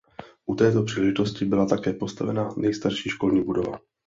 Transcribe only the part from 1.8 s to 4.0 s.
postavena nejstarší školní budova.